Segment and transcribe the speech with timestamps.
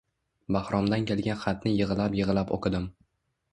[0.55, 2.91] Bahromdan kelgan xatni yig`lab-yig`lab o`qidim